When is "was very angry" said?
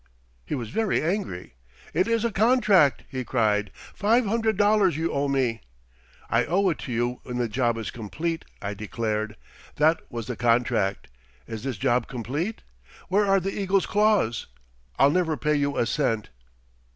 0.55-1.53